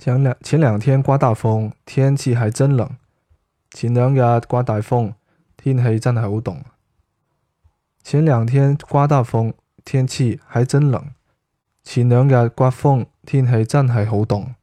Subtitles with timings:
[0.00, 2.88] 前两前两天刮大风，天气还真冷。
[3.70, 5.12] 前两日刮大风，
[5.58, 6.64] 天气真系好冻。
[8.02, 9.52] 前两天刮大风，
[9.84, 11.04] 天气还真冷。
[11.84, 14.54] 前两日刮风，天气真系好冻。